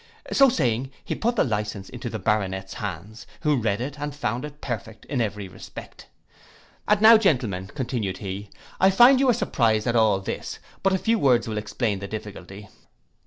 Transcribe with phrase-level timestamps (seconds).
[0.31, 4.43] '—So saying, he put the licence into the Baronet's hands, who read it, and found
[4.43, 6.07] it perfect in every respect.
[6.87, 10.97] 'And now, gentlemen,' continued he, I find you are surprised at all this; but a
[10.97, 12.67] few words will explain the difficulty.